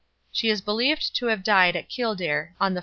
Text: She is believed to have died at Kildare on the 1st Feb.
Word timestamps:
She 0.31 0.49
is 0.49 0.61
believed 0.61 1.15
to 1.17 1.27
have 1.27 1.43
died 1.43 1.75
at 1.75 1.87
Kildare 1.87 2.55
on 2.59 2.73
the 2.73 2.79
1st 2.79 2.79
Feb. 2.79 2.79